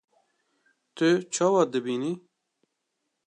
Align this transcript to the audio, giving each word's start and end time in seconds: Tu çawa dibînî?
Tu 0.95 1.07
çawa 1.33 1.63
dibînî? 1.71 2.13